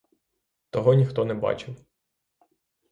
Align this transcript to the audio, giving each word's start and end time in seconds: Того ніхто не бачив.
Того 0.69 0.93
ніхто 0.93 1.25
не 1.25 1.33
бачив. 1.33 1.85